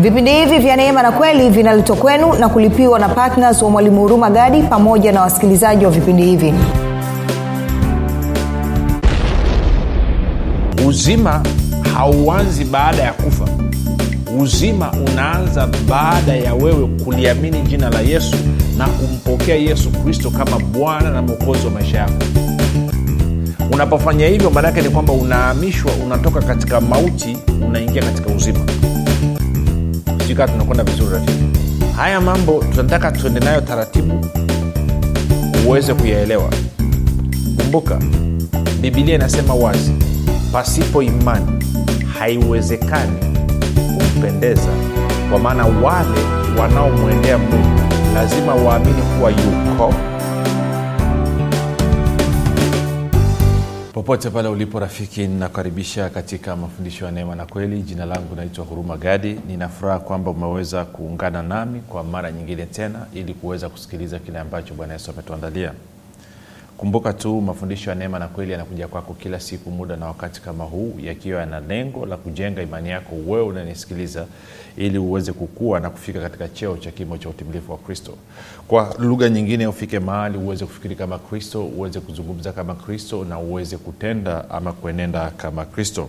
[0.00, 4.30] vipindi hivi vya neema na kweli vinaletwa kwenu na kulipiwa na ptns wa mwalimu huruma
[4.30, 6.54] gadi pamoja na wasikilizaji wa vipindi hivi.
[10.86, 11.42] Uzima
[11.94, 13.44] hauanzi baada ya kufa.
[14.38, 18.36] Uzima unaanza baada ya wewe kuliamini jina la yesu
[18.78, 22.12] na kumpokea yesu kristo kama bwana na mwokozi wa maisha yako.
[23.72, 27.36] Unapofanya hivyo maanaake ni kwamba unahamishwa unatoka katika mauti
[27.68, 28.58] unaingia katika uzima
[30.30, 31.44] sikaa tunakwenda vizuri rafiki.
[31.96, 34.26] Haya mambo tunataka tuende nayo taratibu
[35.66, 36.50] uweze kuyaelewa.
[37.56, 37.98] Kumbuka
[38.80, 39.92] bibilia inasema wazi
[40.52, 41.64] pasipo imani
[42.18, 43.12] haiwezekani
[43.98, 44.68] kumpendeza.
[45.30, 46.20] Kwa maana wale
[46.60, 47.80] wanaomwendea mungu
[48.14, 49.94] lazima waamini kuwa yuko
[53.92, 57.82] popote pale ulipo rafiki ninakaribisha katika mafundisho ya neema na kweli.
[57.82, 59.40] Jina langu naitwa huruma gadi.
[59.48, 64.92] Ninafuraha kwamba umeweza kuungana nami kwa mara nyingine tena ili kuweza kusikiliza kile ambacho bwana
[64.92, 65.72] yesu ametuandalia
[66.80, 70.64] kumbuka tu mafundisho ya neema na kweli yanakuja kwako kila siku muda na wakati kama
[70.64, 74.26] huu yakiwa yana lengo la kujenga imani yako wewe unanisikiliza
[74.76, 78.14] ili uweze kukua na kufika katika cheo cha kimo cha utimilifu wa kristo.
[78.68, 83.76] Kwa lugha nyingine ufike mahali uweze kufikiri kama kristo uweze kuzungumza kama kristo na uweze
[83.76, 86.08] kutenda ama kuenenda kama kristo.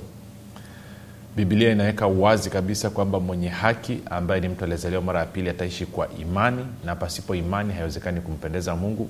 [1.35, 5.85] Bibilia inaweka wazi kabisa kwamba mwenye haki ambaye ni mtu aliyezaliwa mara ya pili ataishi
[5.85, 9.09] kwa imani na pasipo imani haiwezekani kumpendeza mungu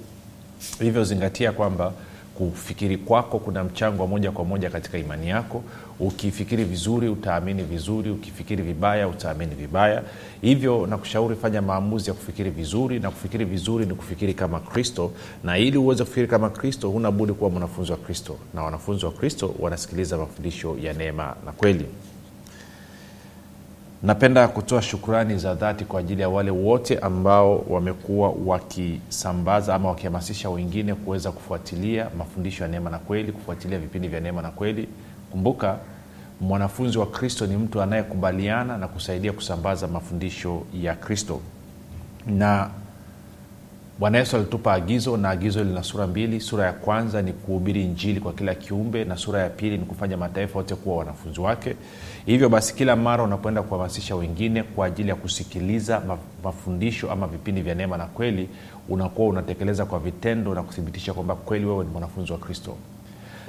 [0.79, 1.93] hivyo zingatia kwamba
[2.37, 5.63] kufikiri kwako kuna mchango wa moja kwa moja katika imani yako.
[5.99, 8.11] Ukifikiri vizuri utaamini vizuri.
[8.11, 10.03] Ukifikiri vibaya utaamini vibaya.
[10.41, 15.11] Hivyo nakushauri fanya maamuzi ya kufikiri vizuri na kufikiri vizuri ni kufikiri kama kristo.
[15.43, 18.37] Na ili uweze kufikiri kama kristo huna budi kuwa mwanafunzi wa kristo.
[18.53, 21.85] Na wanafunzi wa kristo wanasikiliza mafundisho ya neema na kweli
[24.03, 30.49] napenda kutoa shukrani za dhati kwa ajili ya wale wote ambao wamekuwa wakisambaza ama wakihamasisha
[30.49, 34.87] wengine kuweza kufuatilia mafundisho ya neema na kweli kufuatilia vipindi vya neema na kweli.
[35.31, 35.77] Kumbuka
[36.41, 41.39] mwanafunzi wa kristo ni mtu anayekubaliana na kusaidia kusambaza mafundisho ya kristo.
[42.27, 42.69] Na
[44.01, 46.39] bwana yesu alitupa agizo na agizo lina sura mbili.
[46.39, 50.17] Sura ya kwanza ni kuhubiri injili kwa kila kiumbe na sura ya pili ni kufanya
[50.17, 51.75] mataifa yote kuwa wanafunzi wake.
[52.25, 56.01] Hivyo basi kila mara unapoenda kuhamasisha wengine kwa ajili ya kusikiliza
[56.43, 58.49] mafundisho ama vipindi vya neema na kweli
[58.89, 62.75] unakuwa unatekeleza kwa vitendo na kuthibitisha kwamba kweli wewe ni mwanafunzi wa kristo.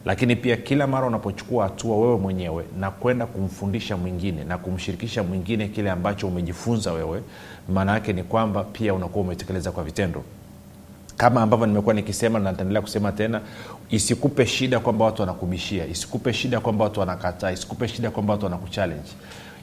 [0.04, 5.68] Lakini pia kila mara unapochukua hatua wewe mwenyewe na kwenda kumfundisha mwingine na kumshirikisha mwingine
[5.68, 7.22] kile ambacho umejifunza wewe
[7.68, 10.22] maana yake ni kwamba pia unakuwa umetekeleza kwa vitendo
[11.22, 13.40] kama ambavyo nimekuwa nikisema na nitaendelea kusema tena
[13.90, 19.10] isikupe shida kwamba watu wanakubishia isikupe shida kwamba watu wanakataa isikupe shida kwamba watu wanakuchallenge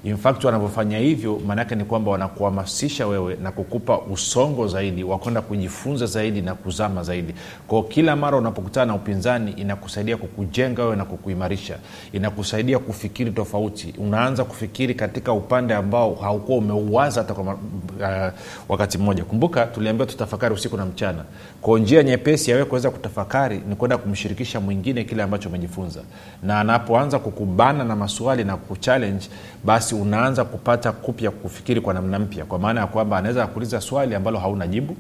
[0.04, 6.06] infact wanavyofanya hivyo maanaake ni kwamba wanakuhamasisha wewe na kukupa usongo zaidi wa kwenda kujifunza
[6.06, 7.34] zaidi na kuzama zaidi.
[7.68, 11.78] Kwao kila mara unapokutana na upinzani inakusaidia kukujenga wewe na kukuimarisha.
[12.14, 13.94] Inakusaidia kufikiri tofauti.
[13.98, 18.34] Unaanza kufikiri katika upande ambao haukuwa umeuwaza hata kwa uh,
[18.70, 19.24] wakati mmoja.
[19.24, 21.24] Kumbuka tuliambia tutafakari usiku na mchana.
[21.62, 26.00] Kwao njia nyepesi yawe kuweza kutafakari ni kwenda kumshirikisha mwingine kile ambacho umejifunza.
[26.44, 29.28] Na anapoanza kukubana na maswali na kuchallenge
[29.64, 32.46] basi basi unaanza kupata kupya kufikiri kwa namna mpya.
[32.46, 34.96] Kwa maana ya kwamba anaweza akuuliza swali ambalo hauna jibu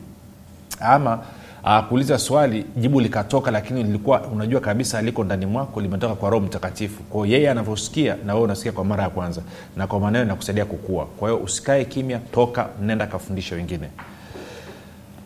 [0.80, 1.20] ama
[1.64, 7.04] akuuliza swali jibu likatoka lakini lilikuwa unajua kabisa aliko ndani mwako limetoka kwa roho mtakatifu.
[7.04, 9.42] Kwao yeye anavyosikia na wewe unasikia kwa mara ya kwanza
[9.78, 11.06] na kwa maneno inakusaidia kukua.
[11.06, 13.90] Kwa hiyo usikae kimya toka nenda kafundisha wengine.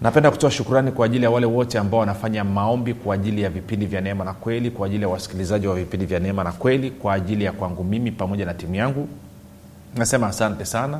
[0.01, 3.85] Napenda kutoa shukurani kwa ajili ya wale wote ambao wanafanya maombi kwa ajili ya vipindi
[3.85, 7.13] vya neema na kweli kwa ajili ya wasikilizaji wa vipindi vya neema na kweli kwa
[7.13, 9.07] ajili ya kwangu mimi pamoja na timu yangu
[9.97, 10.99] nasema asante sana.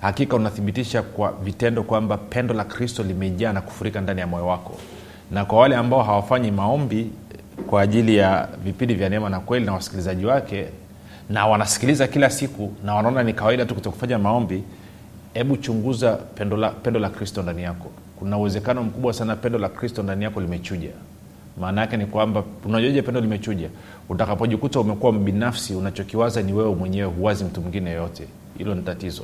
[0.00, 4.78] Hakika unathibitisha kwa vitendo kwamba pendo la kristo limejaa na kufurika ndani ya moyo wako.
[5.30, 7.10] Na kwa wale ambao hawafanyi maombi
[7.66, 10.66] kwa ajili ya vipindi vya neema na kweli na wasikilizaji wake
[11.30, 14.62] na wanasikiliza kila siku na wanaona ni kawaida tu kutokufanya maombi
[15.34, 17.90] hebu chunguza pendo la, pendo la kristo ndani yako.
[18.18, 20.90] Kuna uwezekano mkubwa sana pendo la kristo ndani yako limechuja.
[21.60, 23.68] Maana yake ni kwamba unajuaje pendo limechuja
[24.08, 28.28] utakapojikuta umekuwa mbinafsi unachokiwaza ni wewe mwenyewe huwazi mtu mwingine yoyote.
[28.58, 29.22] Hilo ni tatizo.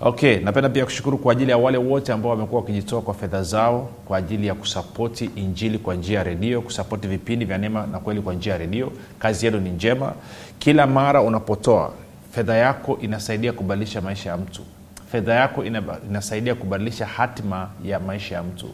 [0.00, 3.88] Okay napenda pia kushukuru kwa ajili ya wale wote ambao wamekuwa wakijitoa kwa fedha zao
[4.04, 8.20] kwa ajili ya kusapoti injili kwa njia ya redio kusapoti vipindi vya neema na kweli
[8.20, 8.92] kwa njia ya redio.
[9.18, 10.12] Kazi yenu ni njema.
[10.58, 11.92] Kila mara unapotoa
[12.32, 14.62] fedha yako inasaidia kubadilisha maisha ya mtu.
[15.12, 15.64] Fedha yako
[16.10, 18.66] inasaidia kubadilisha hatima ya maisha ya mtu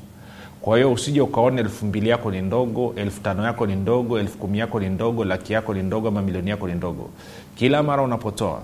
[0.65, 4.39] kwa hiyo usije ukaona elfu mbili yako ni ndogo elfu tano yako ni ndogo elfu
[4.39, 7.11] kumi yako ni ndogo laki yako ni ndogo ama milioni yako ni ndogo.
[7.55, 8.61] Kila mara unapotoa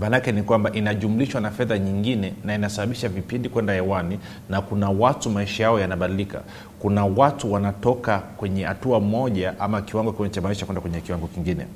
[0.00, 4.18] maanake ni kwamba inajumlishwa na fedha nyingine na inasababisha vipindi kwenda hewani
[4.50, 6.40] na kuna watu maisha yao yanabadilika.
[6.78, 11.66] Kuna watu wanatoka kwenye hatua moja ama kiwango kwenye cha maisha kwenda kwenye kiwango kingine.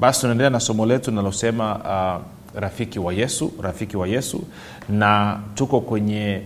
[0.00, 4.44] Basi tunaendelea na somo letu linalosema uh, rafiki wa yesu rafiki wa yesu.
[4.88, 6.42] Na tuko kwenye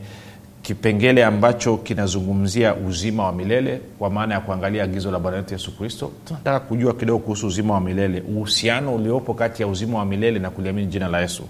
[0.68, 5.76] kipengele ambacho kinazungumzia uzima wa milele kwa maana ya kuangalia agizo la bwana wetu yesu
[5.76, 6.10] kristo.
[6.24, 10.50] Tunataka kujua kidogo kuhusu uzima wa milele uhusiano uliopo kati ya uzima wa milele na
[10.50, 11.42] kuliamini jina la yesu.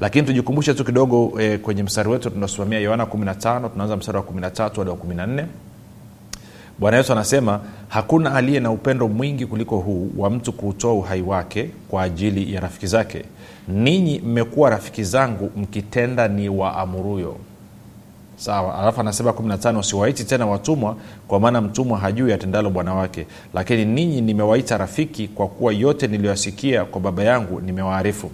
[0.00, 4.62] Lakini tujikumbushe tu kidogo e, kwenye mstari wetu tunasimamia yohana 15 tunaanza mstari wa 13
[4.78, 5.44] hadi wa 14
[6.78, 11.70] bwana yesu anasema hakuna aliye na upendo mwingi kuliko huu wa mtu kuutoa uhai wake
[11.88, 13.24] kwa ajili ya rafiki zake.
[13.68, 17.36] Ninyi mmekuwa rafiki zangu mkitenda ni waamuruyo
[18.38, 20.96] sawa alafu anasema 15 siwaiti tena watumwa
[21.28, 23.26] kwa maana mtumwa hajui atendalo bwana wake.
[23.54, 28.30] Lakini ninyi nimewaita rafiki kwa kuwa yote niliyoyasikia kwa baba yangu nimewaarifu.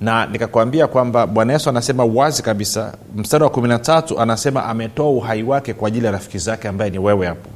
[0.00, 5.74] Na nikakwambia kwamba bwana yesu anasema wazi kabisa mstari wa 13 anasema ametoa uhai wake
[5.74, 7.50] kwa ajili ya rafiki zake ambaye ni wewe hapo.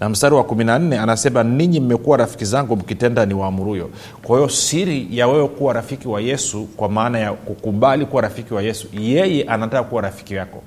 [0.00, 3.90] Na mstari wa 14 anasema ninyi mmekuwa rafiki zangu mkitenda ni waamuruyo
[4.22, 8.54] kwa hiyo siri ya wewe kuwa rafiki wa yesu kwa maana ya kukubali kuwa rafiki
[8.54, 10.62] wa yesu yeye anataka kuwa rafiki yako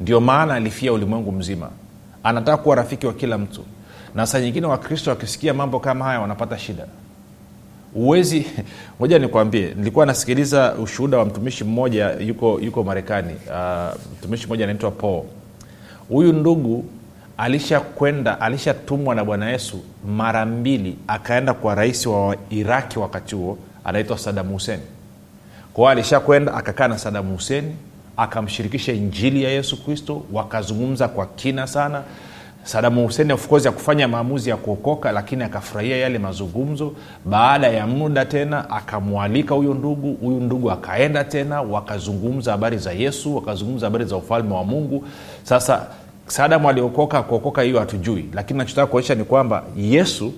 [0.00, 1.70] ndio maana alifia ulimwengu mzima.
[2.22, 3.64] Anataka kuwa rafiki wa kila mtu.
[4.14, 6.86] Na saa nyingine wakristo wakisikia mambo kama haya wanapata shida.
[7.94, 8.46] Uwezi
[9.00, 13.34] moja nikwambie nilikuwa nasikiliza ushuhuda wa mtumishi mmoja yuko yuko marekani.
[13.48, 15.22] Uh, mtumishi mmoja anaitwa paul.
[16.08, 16.84] Huyu ndugu
[17.38, 24.18] alishakwenda alishatumwa na bwana yesu mara mbili akaenda kwa rais wa iraki wakati huo anaitwa
[24.18, 24.82] sadamu huseni
[25.72, 27.76] kwao alishakwenda akakaa na sadamu huseni
[28.16, 32.02] akamshirikisha injili ya yesu kristo wakazungumza kwa kina sana.
[32.64, 36.92] Sadamu huseni of akufanya maamuzi ya kuokoka lakini akafurahia yale mazungumzo.
[37.24, 43.36] Baada ya muda tena akamwalika huyo ndugu huyu ndugu akaenda tena wakazungumza habari za yesu
[43.36, 45.04] wakazungumza habari za ufalme wa mungu.
[45.42, 45.86] Sasa
[46.26, 50.32] sadamu aliokoka kuokoka hiyo hatujui lakini nachotaka kuonyesha ni kwamba yesu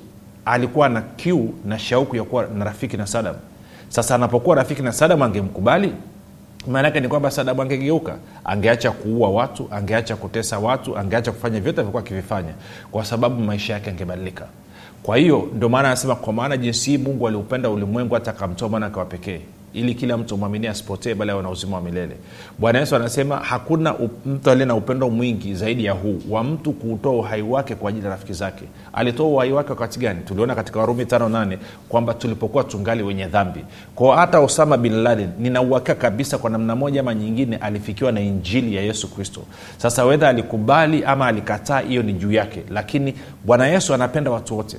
[0.45, 3.39] alikuwa na kiu na shauku ya kuwa na rafiki na sadamu
[3.89, 5.93] sasa anapokuwa rafiki na sadamu angemkubali
[6.69, 12.03] maanake ni kwamba sadamu angegeuka angeacha kuua watu angeacha kutesa watu angeacha kufanya vyote alivyokuwa
[12.03, 12.53] akivifanya
[12.91, 14.47] kwa sababu maisha yake angebadilika
[15.03, 18.87] kwa hiyo ndio maana anasema kwa maana jinsi hii mungu aliupenda ulimwengu hata akamtoa mwana
[18.87, 19.41] akawa pekee
[19.75, 22.17] ili kila mtu mwamini asipotee bali awe na uzima wa milele.
[22.59, 23.95] Bwana yesu anasema hakuna
[24.27, 28.05] mtu aliye na upendo mwingi zaidi ya huu wa mtu kuutoa uhai wake kwa ajili
[28.05, 28.65] ya rafiki zake.
[28.93, 30.21] Alitoa uhai wake wakati gani?
[30.25, 33.61] Tuliona katika warumi 58 kwamba tulipokuwa tungali wenye dhambi.
[33.95, 38.77] Kwao hata osama bin laden ninauhakika kabisa kwa namna moja ama nyingine alifikiwa na injili
[38.77, 39.41] ya yesu kristo.
[39.77, 42.63] Sasa wedha alikubali ama alikataa hiyo ni juu yake.
[42.71, 44.77] Lakini bwana yesu anapenda watu wote.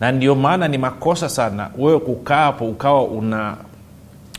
[0.00, 3.56] Na ndio maana ni makosa sana wewe kukaa hapo ukawa una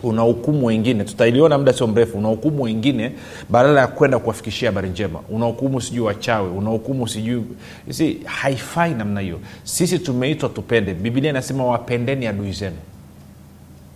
[0.04, 3.12] unahukumu wengine tutailiona muda sio mrefu unahukumu wengine
[3.50, 5.20] badala ya kwenda kuwafikishia habari njema.
[5.30, 7.44] Unahukumu sijui wachawe unahukumu sijui
[7.90, 9.40] si haifai namna hiyo.
[9.64, 10.94] Sisi tumeitwa tupende.
[10.94, 12.76] Biblia inasema wapendeni adui zenu.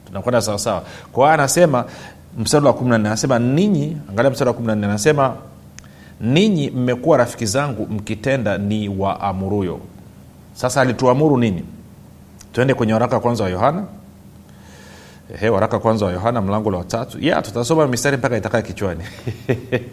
[0.07, 1.85] Tunakwenda sawasawa kwa hiyo anasema
[2.37, 5.35] mstari wa 14 anasema ninyi angalia mstari wa 14 anasema
[6.21, 9.79] ninyi mmekuwa rafiki zangu mkitenda ni waamuruyo.
[10.53, 11.63] Sasa alituamuru nini?
[12.53, 13.83] Tuende kwenye waraka kwanza wa yohana
[15.39, 19.03] He, waraka kwanza wa yohana mlango la watatu ya tutasoma mistari mpaka itakaa kichwani.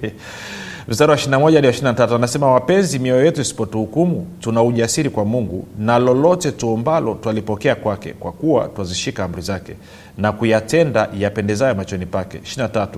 [0.88, 5.66] Mstari wa 21 hadi wa 23 anasema wapenzi mioyo yetu isipotuhukumu tuna ujasiri kwa mungu
[5.78, 9.74] na lolote tuombalo twalipokea kwake kwa kuwa twazishika amri zake
[10.18, 12.38] na kuyatenda yapendezayo machoni pake.
[12.38, 12.88] 23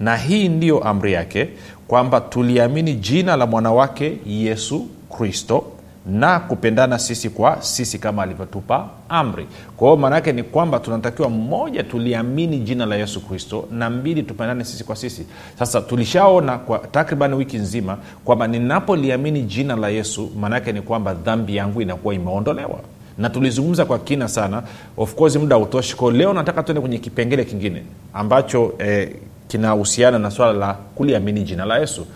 [0.00, 1.48] na hii ndiyo amri yake
[1.88, 5.64] kwamba tuliamini jina la mwanawake yesu kristo
[6.06, 9.46] na kupendana sisi kwa sisi kama alivyotupa amri.
[9.76, 14.64] Kwa hiyo maanaake ni kwamba tunatakiwa mmoja tuliamini jina la yesu kristo na mbili tupendane
[14.64, 15.26] sisi kwa sisi.
[15.58, 21.56] Sasa tulishaona kwa takriban wiki nzima kwamba ninapoliamini jina la yesu maanaake ni kwamba dhambi
[21.56, 22.80] yangu inakuwa imeondolewa.
[23.18, 24.62] Na tulizungumza kwa kina sana
[24.96, 25.96] of course muda hautoshi.
[25.96, 27.82] Ko leo nataka tuende kwenye kipengele kingine
[28.14, 29.10] ambacho eh,
[29.48, 32.06] kinahusiana na swala la kuliamini jina la yesu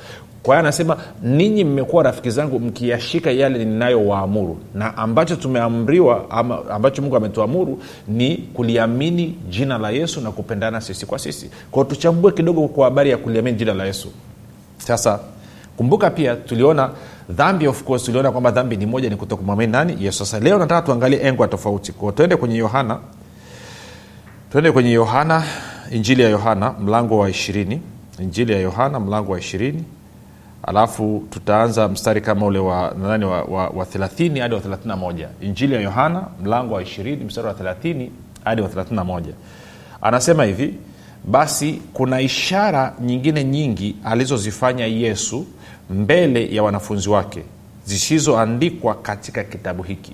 [0.43, 4.59] kwa hiyo anasema ninyi mmekuwa rafiki zangu mkiyashika yale ninayowaamuru.
[4.75, 11.07] Na ambacho tumeamriwa ama, ambacho mungu ametuamuru ni kuliamini jina la yesu na kupendana sisi
[11.07, 11.51] kwa sisi.
[11.71, 14.09] Kwao tuchambue kidogo kwa habari ya kuliamini jina la yesu.
[14.79, 15.21] Sasa
[15.77, 16.91] kumbuka pia tuliona
[17.31, 19.97] dhambi of course tuliona kwamba dhambi ni moja ni kutokumwamini nani?
[20.05, 20.19] Yesu.
[20.19, 21.93] Sasa leo nataka tuangalie engwa tofauti.
[21.93, 22.99] Kwao tuende kwenye yohana.
[24.53, 25.43] Tuende kwenye yohana
[25.91, 27.81] injili ya yohana mlango wa ishirini.
[28.19, 29.85] Injili ya yohana mlango wa ishirini
[30.63, 35.75] alafu tutaanza mstari kama ule wa nadhani wa, wa, wa 30 hadi wa 31 injili
[35.75, 38.09] ya yohana mlango wa 20 mstari wa 30
[38.45, 39.23] hadi wa 31
[40.03, 40.75] anasema hivi
[41.25, 45.47] basi kuna ishara nyingine nyingi alizozifanya yesu
[45.91, 47.43] mbele ya wanafunzi wake
[47.85, 50.13] zisizoandikwa katika kitabu hiki.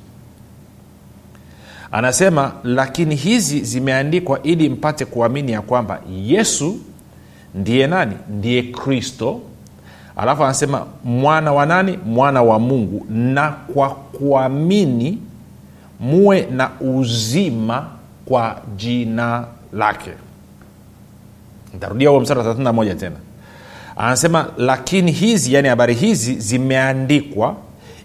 [1.92, 6.78] Anasema lakini hizi zimeandikwa ili mpate kuamini ya kwamba yesu
[7.54, 8.16] ndiye nani?
[8.30, 9.40] Ndiye kristo
[10.16, 11.98] alafu anasema mwana wa nani?
[12.06, 13.06] Mwana wa mungu.
[13.10, 15.18] Na kwa kuamini
[16.00, 17.86] muwe na uzima
[18.24, 20.10] kwa jina lake.
[21.76, 23.16] Ntarudia huo msara 31 tena.
[23.96, 27.56] Anasema lakini hizi yani habari hizi zimeandikwa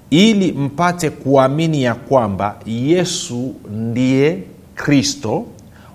[0.10, 4.44] ili mpate kuamini ya kwamba yesu ndiye
[4.76, 5.46] kristo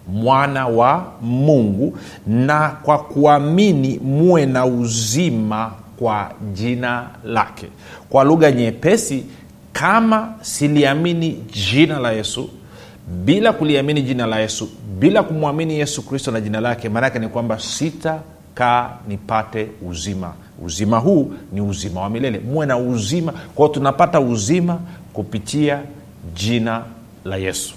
[0.09, 1.99] mwana wa mungu.
[2.27, 7.67] Na kwa kuamini muwe na uzima kwa jina lake.
[8.11, 9.25] Kwa lugha nyepesi
[9.73, 11.33] kama siliamini
[11.73, 12.51] jina la yesu
[13.25, 17.59] bila kuliamini jina la yesu bila kumwamini yesu kristo na jina lake maanake ni kwamba
[17.61, 20.33] sitakaa nipate uzima.
[20.65, 22.39] Uzima huu ni uzima wa milele.
[22.39, 23.33] Muwe na uzima.
[23.55, 24.79] Kwao tunapata uzima
[25.13, 25.83] kupitia
[26.35, 26.83] jina
[27.25, 27.75] la yesu.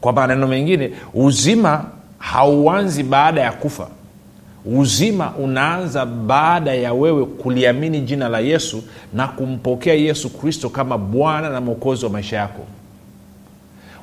[0.00, 1.84] Kwa maneno mengine uzima
[2.18, 3.88] hauanzi baada ya kufa
[4.64, 11.50] uzima unaanza baada ya wewe kuliamini jina la yesu na kumpokea yesu kristo kama bwana
[11.50, 12.66] na mwokozi wa maisha yako.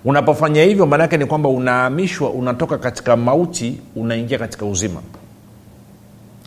[0.05, 5.01] Unapofanya hivyo maanaake ni kwamba unahamishwa unatoka katika mauti unaingia katika uzima.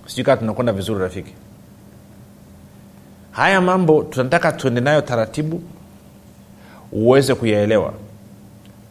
[0.06, 1.32] Sijui kaa tunakwenda vizuri rafiki.
[3.30, 5.62] Haya mambo tunataka tuende nayo taratibu
[6.92, 7.92] uweze kuyaelewa.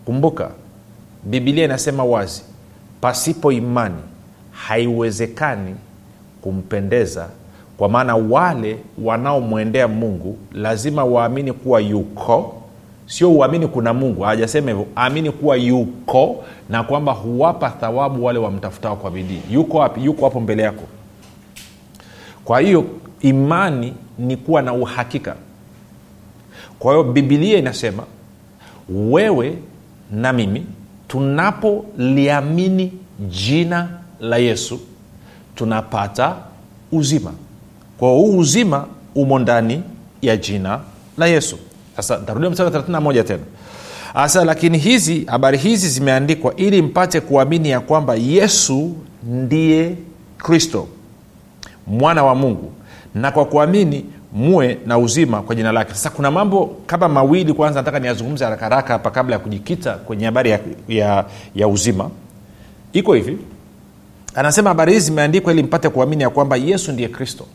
[0.05, 0.49] Kumbuka
[1.23, 2.41] bibilia inasema wazi
[3.01, 3.95] pasipo imani
[4.53, 5.75] haiwezekani
[6.41, 7.27] kumpendeza.
[7.77, 12.55] Kwa maana wale wanaomwendea mungu lazima waamini kuwa yuko.
[13.05, 14.85] Sio uamini kuna mungu hajasema hivyo.
[14.95, 19.41] Amini kuwa yuko na kwamba huwapa thawabu wale wamtafutao kwa bidii.
[19.51, 20.05] Yuko wapi?
[20.05, 20.83] Yuko hapo mbele yako.
[22.45, 22.85] Kwa hiyo
[23.21, 25.35] imani ni kuwa na uhakika.
[26.79, 28.03] Kwa hiyo bibilia inasema
[28.89, 29.57] wewe
[30.11, 30.65] na mimi
[31.07, 32.91] tunapoliamini
[33.29, 33.89] jina
[34.23, 34.79] la yesu
[35.55, 36.35] tunapata
[36.91, 37.31] uzima.
[37.97, 39.83] Kwa huu uzima umo ndani
[40.21, 40.79] ya jina
[41.17, 41.57] la yesu.
[41.95, 43.43] Sasa ntarudia mstari wa 31 tena.
[44.13, 49.95] Asa lakini hizi habari hizi zimeandikwa ili mpate kuamini ya kwamba yesu ndiye
[50.37, 50.87] kristo
[51.87, 52.71] mwana wa mungu.
[53.15, 55.89] Na kwa kuamini muwe na uzima kwa jina lake.
[55.93, 60.25] Sasa kuna mambo kama mawili kwanza nataka niyazungumze haraka haraka hapa kabla ya kujikita kwenye
[60.25, 61.25] habari ya, ya,
[61.55, 62.09] ya uzima.
[62.93, 63.37] Iko hivi
[64.35, 67.45] anasema habari hizi zimeandikwa ili mpate kuamini ya kwamba yesu ndiye kristo.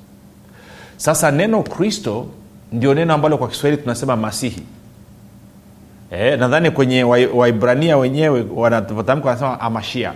[0.96, 2.26] Sasa neno kristo
[2.72, 4.62] ndio neno ambalo kwa kiswahili tunasema masihi.
[6.10, 7.04] E, nadhani kwenye
[7.34, 10.12] waibrania wa wenyewe wanavyotamka wanasema amashia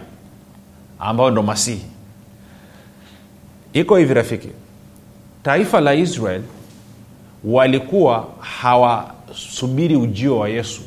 [0.98, 1.84] ambayo ndo masihi.
[3.72, 4.48] Iko hivi rafiki
[5.42, 6.42] taifa la israel
[7.44, 10.80] walikuwa hawasubiri ujio wa yesu.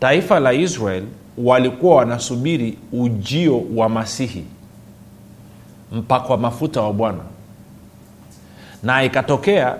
[0.00, 1.04] Taifa la israel
[1.38, 4.44] walikuwa wanasubiri ujio wa masihi
[5.92, 7.18] mpakwa mafuta wa bwana.
[8.82, 9.76] Na ikatokea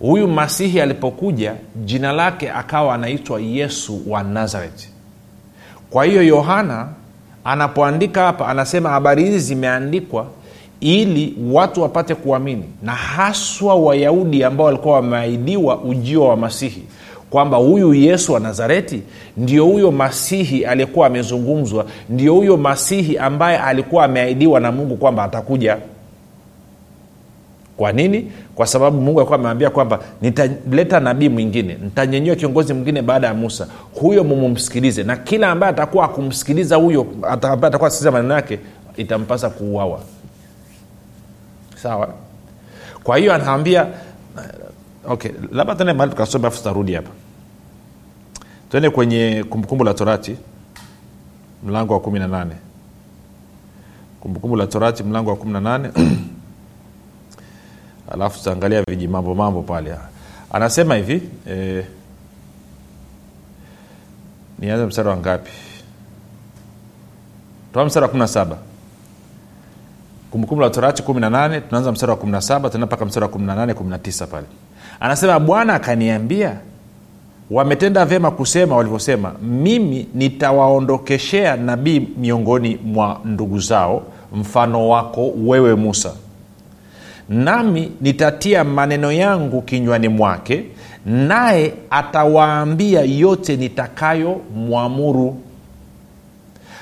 [0.00, 4.88] huyu masihi alipokuja jina lake akawa anaitwa yesu wa nazareti
[5.90, 6.88] kwa hiyo yohana
[7.44, 10.26] anapoandika hapa anasema habari hizi zimeandikwa
[10.80, 16.82] ili watu wapate kuamini na haswa wayahudi ambao walikuwa wameahidiwa ujio wa masihi
[17.36, 19.02] kwamba huyu yesu wa nazareti
[19.36, 25.76] ndio huyo masihi aliyekuwa amezungumzwa ndio huyo masihi ambaye alikuwa ameahidiwa na mungu kwamba atakuja.
[27.76, 28.32] Kwa nini?
[28.54, 33.66] Kwa sababu mungu alikuwa ameambia kwamba nitaleta nabii mwingine nitanyenyua kiongozi mwingine baada ya musa.
[33.94, 38.58] Huyo mumumsikilize na kila ambaye atakuwa akumsikiliza huyo ambaye atakuwa asikiliza maneno yake
[38.96, 40.00] itampasa kuuawa.
[41.82, 42.08] Sawa?
[43.04, 43.86] Kwa hiyo anaambia
[45.08, 47.10] okay labda tene mahali tukasome afu tutarudi hapa
[48.70, 50.36] twende kwenye kumbukumbu la torati
[51.62, 52.54] mlango wa kumi na nane.
[54.20, 55.90] Kumbukumbu la torati mlango wa kumi na nane.
[58.12, 59.94] Alafu tutaangalia viji mambo mambo pale.
[60.52, 61.84] Anasema hivi eh,
[64.58, 65.50] nianze mstari wa ngapi?
[67.72, 68.56] Toa mstari wa kumi na saba.
[70.30, 74.46] Kumbukumbu la torati 18 tunaanza mstari wa 17 tunaenda mpaka mstari wa 18 19 pale.
[75.00, 76.56] Anasema bwana akaniambia
[77.50, 79.32] wametenda vyema kusema walivyosema.
[79.42, 84.02] Mimi nitawaondokeshea nabii miongoni mwa ndugu zao
[84.34, 86.12] mfano wako wewe musa.
[87.28, 90.64] Nami nitatia maneno yangu kinywani mwake
[91.06, 95.36] naye atawaambia yote nitakayomwamuru.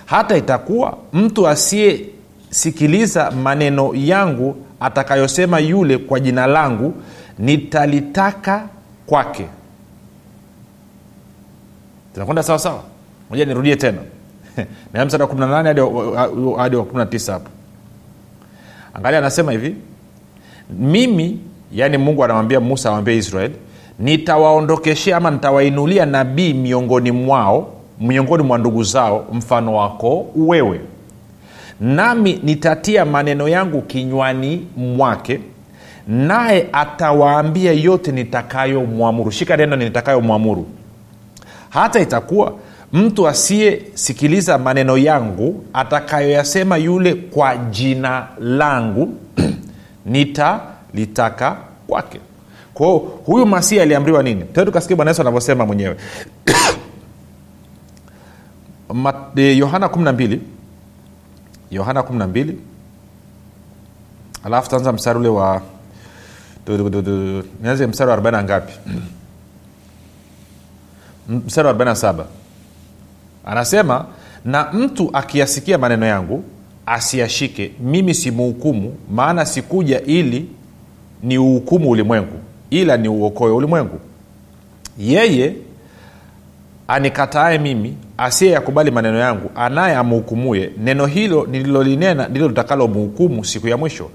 [0.06, 6.94] Hata itakuwa mtu asiyesikiliza maneno yangu atakayosema yule kwa jina langu
[7.38, 8.68] nitalitaka
[9.06, 9.46] kwake
[12.14, 12.82] tunakwenda sawa sawa?
[13.30, 13.98] Moja nirudie tena.
[14.92, 17.48] Na msada wa 18 hadi wa- hadi wa 19 hapo.
[18.94, 19.74] Angalia anasema hivi
[20.78, 21.38] mimi
[21.72, 23.50] yaani mungu anamwambia musa awambia israel
[23.98, 30.80] nitawaondokeshea ama nitawainulia nabii miongoni mwao miongoni mwa ndugu zao mfano wako wewe.
[31.80, 35.40] Nami nitatia maneno yangu kinywani mwake
[36.08, 39.30] naye atawaambia yote nitakayomwamuru.
[39.30, 40.66] Shika neno nitakayomwamuru
[41.74, 42.52] hata itakuwa
[42.92, 49.14] mtu asiyesikiliza maneno yangu atakayoyasema yule kwa jina langu
[50.06, 52.20] nitalitaka kwake.
[52.74, 54.44] Kwao huyu masihi aliamriwa nini?
[54.44, 55.96] Te tukasikia bwana yesu anavyosema mwenyewe.
[59.36, 60.38] Eh, yohana 12
[61.70, 62.52] yohana 12
[64.44, 65.62] alafu taanza mstari ule wa
[67.62, 68.72] nianze mstari wa 40 ngapi
[71.28, 72.24] mstari wa 47
[73.46, 74.04] anasema
[74.44, 76.44] na mtu akiyasikia maneno yangu
[76.86, 77.72] asiyashike.
[77.80, 80.48] Mimi simuhukumu maana sikuja ili
[81.22, 82.38] ni uhukumu ulimwengu
[82.70, 84.00] ila ni uokoe ulimwengu.
[84.98, 85.54] Yeye
[86.88, 93.76] anikataaye mimi asiyeyakubali maneno yangu anaye amhukumuye neno hilo nililolinena ndilo litakalo mhukumu siku ya
[93.76, 94.10] mwisho.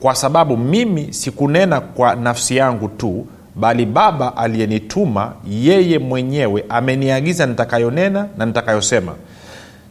[0.00, 8.26] Kwa sababu mimi sikunena kwa nafsi yangu tu bali baba aliyenituma yeye mwenyewe ameniagiza nitakayonena
[8.38, 9.14] na nitakayosema.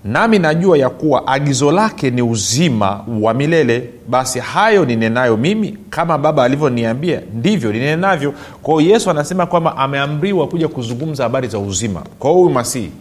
[0.04, 3.90] Nami najua ya kuwa agizo lake ni uzima wa milele.
[4.08, 10.68] Basi hayo ninenayo mimi kama baba alivyoniambia ndivyo ninenavyo kwao yesu anasema kwamba ameamriwa kuja
[10.68, 12.04] kuzungumza habari za uzima.
[12.20, 12.92] Kwa huyu masihi.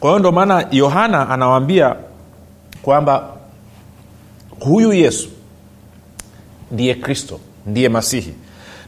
[0.00, 1.96] Kwa hiyo ndo maana yohana anawaambia
[2.82, 3.24] kwamba
[4.60, 5.28] huyu yesu
[6.70, 8.34] ndiye kristo ndiye masihi.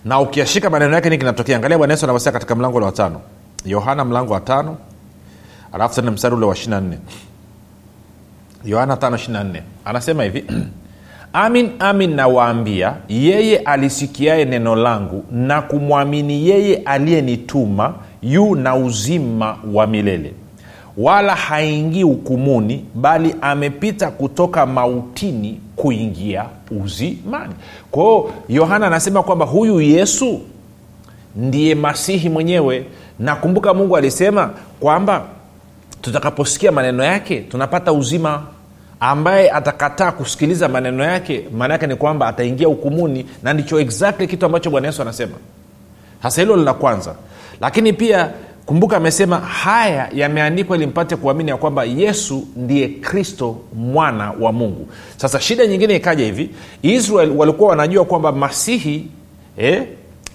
[0.05, 1.57] Na ukiashika maneno yake ni kinatokea?
[1.57, 3.21] Angalia bwana yesu anavyosema katika mlango wa tano.
[3.65, 4.77] Yohana mlango wa tano
[5.73, 6.83] alafu tena mstari ule wa 24
[8.65, 10.45] yohana 5 anasema hivi
[11.33, 19.87] amin amin nawaambia yeye alisikiaye neno langu na kumwamini yeye aliyenituma yu na uzima wa
[19.87, 20.33] milele.
[20.97, 27.55] Wala haingii hukumuni bali amepita kutoka mautini kuingia uzimani.
[27.91, 30.41] Kwa hiyo yohana anasema kwamba huyu yesu
[31.37, 32.87] ndiye masihi mwenyewe.
[33.19, 35.25] Nakumbuka mungu alisema kwamba
[36.03, 38.43] tutakaposikia maneno yake tunapata uzima.
[39.01, 43.27] Ambaye atakataa kusikiliza maneno yake maana yake ni kwamba ataingia hukumuni.
[43.43, 45.35] Na ndicho exactly kitu ambacho bwana yesu anasema.
[46.23, 47.15] Sasa hilo la kwanza.
[47.61, 48.31] Lakini pia
[48.69, 54.89] kumbuka amesema haya yameandikwa ili mpate kuamini ya kwamba yesu ndiye kristo mwana wa mungu.
[55.17, 56.51] Sasa shida nyingine ikaja hivi.
[56.83, 59.07] Israel walikuwa wanajua kwamba masihi
[59.57, 59.83] eh,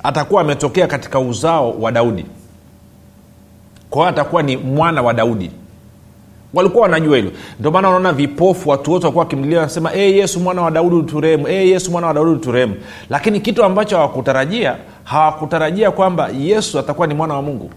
[0.03, 2.25] atakuwa ametokea katika uzao wa daudi.
[3.89, 5.51] Kwao atakuwa ni mwana wa daudi.
[6.53, 7.31] Walikuwa wanajua hilo.
[7.59, 11.47] Ndio maana wanaona vipofu watu wote wakuwa wakimlilia wanasema e yesu mwana wa daudi uturehemu.
[11.47, 12.75] E yesu mwana wa daudi uturehemu.
[13.09, 17.71] Lakini kitu ambacho hawakutarajia hawakutarajia kwamba yesu atakuwa ni mwana wa mungu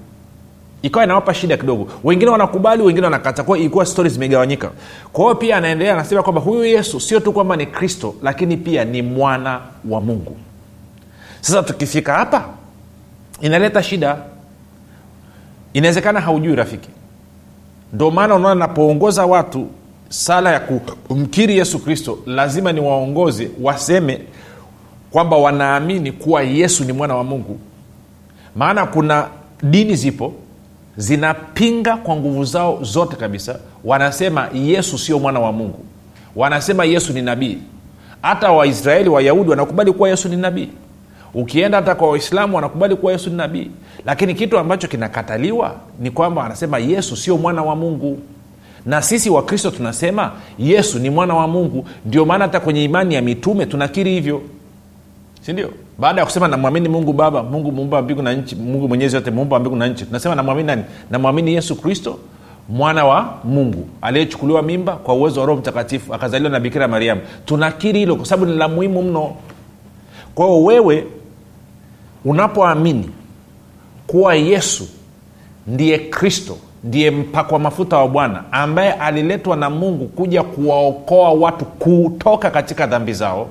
[0.82, 1.88] ikawa inawapa shida kidogo.
[2.04, 3.42] Wengine wanakubali wengine wanakata.
[3.42, 4.70] Kwao ilikuwa stori zimegawanyika.
[5.12, 9.02] Kwa pia anaendelea anasema kwamba huyu yesu sio tu kwamba ni kristo lakini pia ni
[9.02, 10.36] mwana wa mungu.
[11.40, 12.44] Sasa tukifika hapa
[13.40, 14.16] inaleta shida.
[15.72, 16.88] Inawezekana haujui rafiki.
[17.92, 19.66] Ndio maana unaona napoongoza watu
[20.08, 20.60] sala ya
[21.08, 24.20] kumkiri yesu kristo lazima ni waongozi waseme
[25.10, 27.58] kwamba wanaamini kuwa yesu ni mwana wa mungu.
[28.56, 29.28] Maana kuna
[29.62, 30.34] dini zipo
[30.96, 33.59] zinapinga kwa nguvu zao zote kabisa.
[33.85, 35.85] Wanasema yesu sio mwana wa mungu.
[36.37, 37.59] Wanasema yesu ni nabii.
[38.22, 40.68] Hata waisraeli wayahudi wanakubali kuwa yesu ni nabii.
[41.35, 43.70] Ukienda hata kwa waislamu wanakubali kuwa yesu ni nabii.
[44.06, 48.18] Lakini kitu ambacho kinakataliwa ni kwamba wanasema yesu sio mwana wa mungu.
[48.87, 51.87] Na sisi wakristo tunasema yesu ni mwana wa mungu.
[52.06, 54.42] Ndio maana hata kwenye imani ya mitume tunakiri hivyo.
[55.42, 59.30] Sindio baada ya kusema namwamini mungu baba mungu muumba mbingu na nchi mungu mwenyezi yote
[59.30, 60.82] muumba mbingu na nchi tunasema namwamini nani?
[61.11, 62.18] Namwamini yesu kristo
[62.68, 67.20] mwana wa mungu aliyechukuliwa mimba kwa uwezo wa roho mtakatifu akazaliwa na bikira mariamu.
[67.44, 69.35] Tunakiri hilo kwa sababu ni la muhimu mno.
[70.35, 71.06] Kwa hiyo wewe
[72.24, 73.11] unapoamini
[74.06, 74.88] kuwa yesu
[75.66, 82.50] ndiye kristo ndiye mpakwa mafuta wa bwana ambaye aliletwa na mungu kuja kuwaokoa watu kutoka
[82.50, 83.48] katika dhambi zao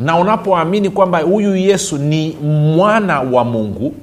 [0.00, 2.36] na unapoamini kwamba huyu yesu ni
[2.76, 3.94] mwana wa mungu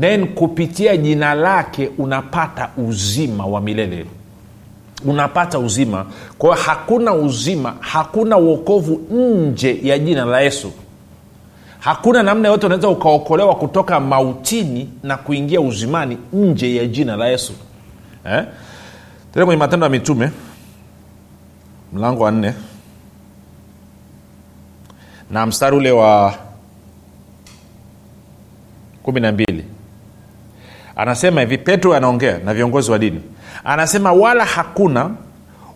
[0.00, 4.06] then kupitia jina lake unapata uzima wa milele.
[5.04, 6.06] Unapata uzima.
[6.38, 10.72] Kwa hiyo hakuna uzima hakuna uokovu nje ya jina la yesu.
[11.78, 17.52] Hakuna namna yote unaweza ukaokolewa kutoka mautini na kuingia uzimani nje ya jina la yesu.
[18.26, 18.44] Eh?
[19.34, 20.30] tele kwenye matendo ya mitume
[21.92, 22.54] mlango wa nne
[25.30, 26.34] na mstari ule wa
[29.02, 29.64] kumi na mbili.
[30.96, 33.20] Anasema hivi petro anaongea na viongozi wa dini.
[33.64, 35.10] Anasema wala hakuna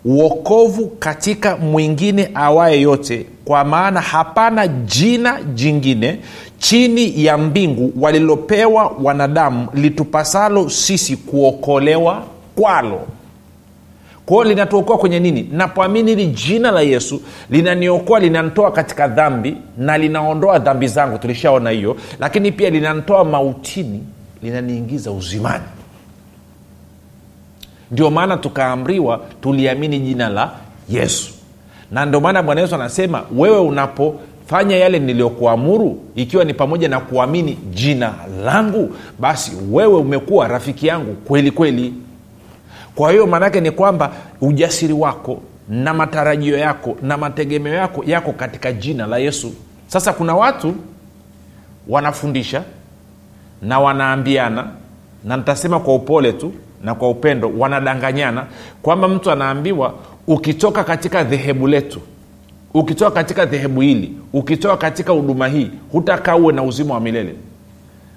[0.05, 6.19] uokovu katika mwingine awaye yote kwa maana hapana jina jingine
[6.59, 12.23] chini ya mbingu walilopewa wanadamu litupasalo sisi kuokolewa
[12.57, 13.01] kwalo
[14.27, 15.49] kwao linatuokoa kwenye nini?
[15.53, 21.19] Napoamini hili jina la yesu linaniokoa linantoa katika dhambi na linaondoa dhambi zangu.
[21.19, 21.97] Tulishaona hiyo.
[22.21, 24.03] Lakini pia linantoa mautini
[24.43, 25.65] linaniingiza uzimani.
[27.91, 30.51] Ndio maana tukaamriwa tuliamini jina la
[30.89, 31.31] yesu.
[31.91, 37.59] Na ndio maana bwana yesu anasema wewe unapofanya yale niliyokuamuru ikiwa ni pamoja na kuamini
[37.75, 41.95] jina langu basi wewe umekuwa rafiki yangu kweli kweli
[42.95, 48.73] kwa hiyo maanaake ni kwamba ujasiri wako na matarajio yako na mategemeo yako yako katika
[48.73, 49.53] jina la yesu.
[49.87, 50.75] Sasa kuna watu
[51.89, 52.63] wanafundisha
[53.63, 54.67] na wanaambiana
[55.25, 56.53] na nitasema kwa upole tu
[56.85, 58.47] na kwa upendo wanadanganyana
[58.83, 59.95] kwamba mtu anaambiwa
[60.27, 62.01] ukitoka katika dhehebu letu
[62.75, 67.35] ukitoka katika dhehebu hili ukitoka katika huduma hii hutakaa uwe na uzima wa milele.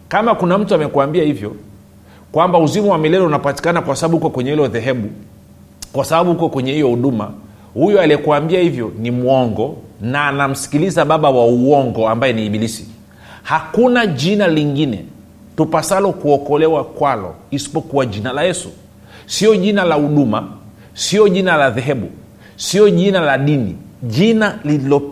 [0.07, 1.55] Kama kuna mtu amekuambia hivyo
[2.31, 5.09] kwamba uzima wa milele unapatikana kwa sababu uko kwenye hilo dhehebu
[5.93, 7.31] kwa sababu uko kwenye hiyo huduma.
[7.73, 12.85] Huyo aliyekuambia hivyo ni mwongo na anamsikiliza baba wa uongo ambaye ni ibilisi.
[13.43, 15.05] Hakuna jina lingine
[15.57, 18.69] tupasalo kuokolewa kwalo isipokuwa jina la yesu.
[19.25, 20.47] Sio jina la huduma
[20.93, 22.07] sio jina la dhehebu
[22.55, 23.75] sio jina la dini.
[24.03, 24.59] Jina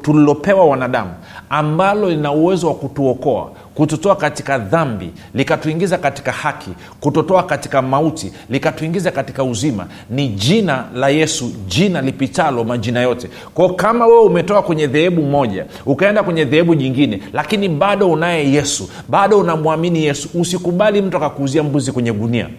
[0.02, 1.12] tulilopewa wanadamu
[1.50, 9.12] ambalo lina uwezo wa kutuokoa kututoa katika dhambi likatuingiza katika haki kutotoa katika mauti likatuingiza
[9.12, 13.30] katika uzima ni jina la yesu jina lipitalo majina yote.
[13.54, 18.90] Kwao kama wewe umetoka kwenye dhehebu moja ukaenda kwenye dhehebu jingine lakini bado unaye yesu
[19.10, 22.50] bado unamwamini yesu usikubali mtu akakuuzia mbuzi kwenye gunia.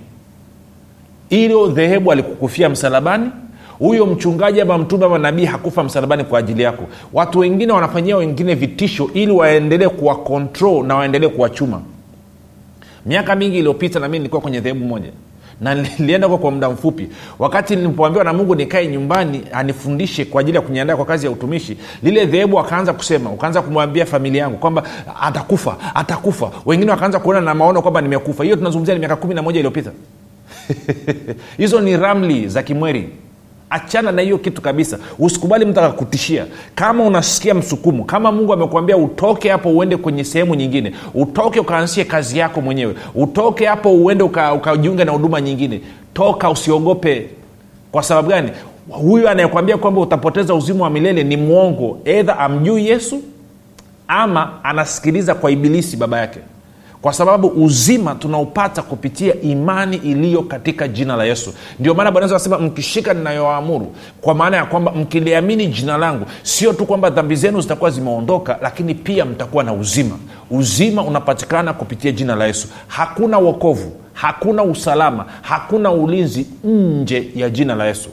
[1.31, 3.31] Ilo dhehebu alikukufia msalabani
[3.79, 6.85] huyo mchungaji ama mtume ama nabii hakufa msalabani kwa ajili yako.
[7.13, 10.47] Watu wengine wanafanyia wengine vitisho ili waendelee kuwa
[10.87, 11.81] na waendelee kuwachuma
[13.07, 15.11] miaka mingi iliyopita nami nilikuwa kwenye dhehebu moja.
[15.61, 17.09] Na nilienda kwa, kwa muda mfupi.
[17.39, 21.77] Wakati nilipoambiwa na mungu nikae nyumbani anifundishe kwa ajili ya kuniandaa kwa kazi ya utumishi
[22.03, 24.83] lile dhehebu akaanza kusema ukaanza kumwambia familia yangu kwamba
[25.23, 26.51] atakufa atakufa.
[26.67, 28.45] Wengine wakaanza kuona na maono kwamba nimekufa.
[28.45, 29.91] Hiyo tunazungumzia ni miaka kumi na moja iliyopita.
[31.59, 33.09] Hizo ni ramli za kimweri
[33.71, 34.99] achana na hiyo kitu kabisa.
[35.19, 36.47] Usikubali mtu akakutishia.
[36.75, 42.39] Kama unasikia msukumu kama mungu amekuambia utoke hapo uende kwenye sehemu nyingine utoke ukaansie kazi
[42.39, 45.81] yako mwenyewe utoke hapo uende ukajiunge uka na huduma nyingine
[46.15, 47.27] toka usiogope.
[47.93, 48.51] Kwa sababu gani?
[48.89, 51.99] Huyu anayekwambia kwamba utapoteza uzima wa milele ni mwongo.
[52.05, 53.23] Edha amjui yesu
[54.09, 56.39] ama anasikiliza kwa ibilisi baba yake
[57.03, 61.55] kwa sababu uzima tunaupata kupitia imani iliyo katika jina la yesu.
[61.81, 66.87] Ndio maana bwana anasema mkishika ninayoamuru kwa maana ya kwamba mkiliamini jina langu sio tu
[66.87, 70.19] kwamba dhambi zenu zitakuwa zimeondoka lakini pia mtakuwa na uzima.
[70.51, 72.69] Uzima unapatikana kupitia jina la yesu.
[72.89, 78.09] Hakuna wokovu hakuna usalama hakuna ulinzi nje ya jina la yesu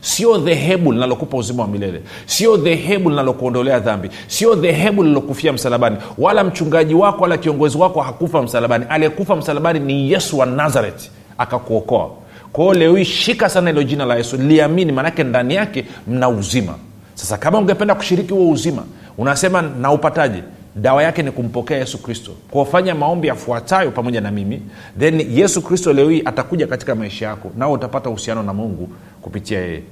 [0.00, 2.02] sio dhehebu linalokupa uzima wa milele.
[2.26, 4.10] Sio dhehebu linalokuondolea dhambi.
[4.26, 5.96] Sio dhehebu lililokufia msalabani.
[6.18, 8.84] Wala mchungaji wako wala kiongozi wako hakufa msalabani.
[8.88, 12.10] Aliyekufa msalabani ni yesu wa nazareti akakuokoa.
[12.52, 14.36] Kwao leo hii shika sana ilo jina la yesu.
[14.36, 16.74] Liamini maanake ndani yake mna uzima.
[17.14, 18.82] Sasa kama ungependa kushiriki huo uzima
[19.18, 20.42] unasema naupataje
[20.76, 22.32] dawa yake ni kumpokea yesu kristo.
[22.50, 24.62] Kuwafanya maombi yafuatayo pamoja na mimi
[24.98, 28.88] then yesu kristo leo hii atakuja katika maisha yako nao utapata uhusiano na mungu
[29.22, 29.82] kupitia yeye.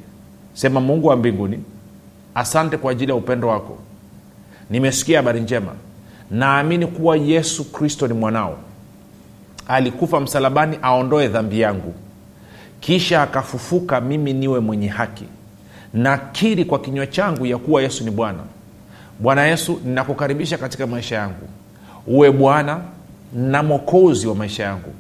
[0.55, 1.61] Sema mungu wa mbinguni
[2.35, 3.79] asante kwa ajili ya upendo wako.
[4.71, 5.73] Nimesikia habari njema.
[6.31, 8.59] Naamini kuwa yesu kristo ni mwanao.
[9.69, 11.95] Alikufa msalabani aondoe dhambi yangu.
[12.81, 15.25] Kisha akafufuka mimi niwe mwenye haki.
[15.95, 18.39] Nakiri kwa kinywa changu ya kuwa yesu ni bwana
[19.19, 21.49] bwana yesu ninakukaribisha katika maisha yangu.
[22.07, 22.81] Uwe bwana
[23.35, 24.91] na mwokozi wa maisha yangu.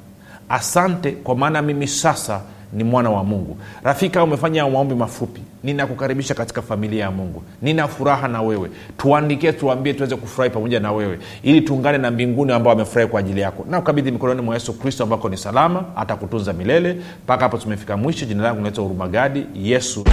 [0.48, 2.40] Asante kwa maana mimi sasa
[2.72, 3.56] ni mwana wa mungu.
[3.82, 5.40] Rafiki kama umefanya maombi mafupi.
[5.62, 7.42] Ninakukaribisha katika familia ya mungu.
[7.62, 8.70] Nina furaha na wewe.
[8.96, 13.40] Tuandikie tuambie tuweze kufurahi pamoja na wewe ili tuungane na mbinguni ambao wamefurahi kwa ajili
[13.40, 13.66] yako.
[13.70, 16.96] Na ukabidhi mikononi mwa yesu kristo ambako ni salama atakutunza milele.
[17.24, 18.26] Mpaka hapo tumefika mwisho.
[18.26, 19.46] Jina langu naitwa hurumagadi.
[19.54, 20.04] Yesu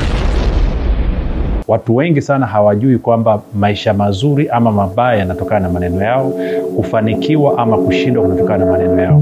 [1.67, 6.33] watu wengi sana hawajui kwamba maisha mazuri ama mabaya yanatokana na maneno yao
[6.75, 9.21] kufanikiwa ama kushindwa kunatokana na maneno yao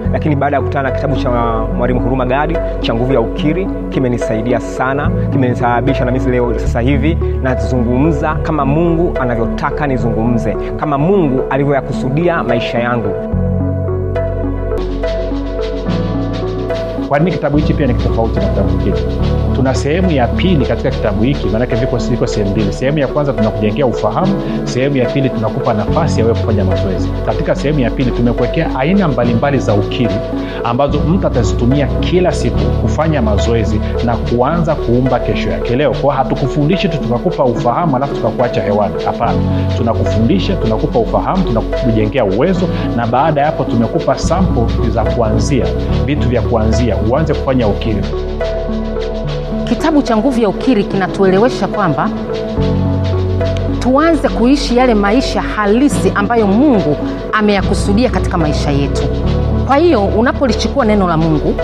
[0.11, 1.29] lakini baada ya kukutana na kitabu cha
[1.77, 7.17] mwalimu huruma gadi cha nguvu ya ukiri kimenisaidia sana kimenisababisha na mimi leo sasa hivi
[7.41, 13.40] nazungumza kama mungu anavyotaka nizungumze kama mungu alivyoyakusudia maisha yangu
[17.11, 18.95] kwa nini kitabu hichi pia ni kitofauti na kitabu kingine?
[19.55, 22.73] Tuna sehemu ya pili katika kitabu hiki maanake viko siko sehemu mbili.
[22.73, 27.09] Sehemu ya kwanza tunakujengea ufahamu sehemu ya pili tunakupa nafasi ya wewe kufanya mazoezi.
[27.25, 30.15] Katika sehemu ya pili tumekuwekea aina mbalimbali za ukiri
[30.63, 35.75] ambazo mtu atazitumia kila siku kufanya mazoezi na kuanza kuumba kesho yake.
[35.75, 38.95] Leo kwao hatukufundishi tu tukakupa ufahamu alafu tukakuacha hewani.
[39.05, 39.37] Hapana.
[39.77, 45.65] Tunakufundisha tunakupa ufahamu tunakujengea uwezo na baada ya hapo tumekupa sampo za kuanzia
[46.05, 46.95] vitu vya kuanzia.
[47.09, 48.01] Uanze kufanya ukiri
[49.69, 52.09] kitabu cha nguvu ya ukiri kinatuelewesha kwamba
[53.79, 56.95] tuanze kuishi yale maisha halisi ambayo mungu
[57.33, 59.03] ameyakusudia katika maisha yetu
[59.71, 61.55] kwa hiyo unapolichukua neno la mungu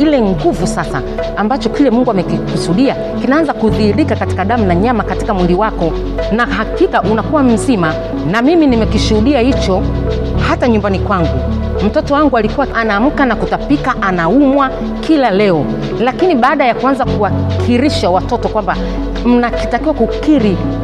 [0.00, 1.02] ile nguvu sasa
[1.36, 5.92] ambacho kile mungu amekikusudia kinaanza kudhihirika katika damu na nyama katika mwili wako
[6.32, 7.94] na hakika unakuwa mzima.
[8.30, 9.82] Na mimi nimekishuhudia hicho
[10.48, 11.38] hata nyumbani kwangu.
[11.86, 15.64] Mtoto wangu alikuwa anaamka na kutapika anaumwa kila leo.
[16.00, 18.76] Lakini baada ya kuanza kuwakirisha watoto kwamba
[19.24, 20.56] mnakitakiwa kukiri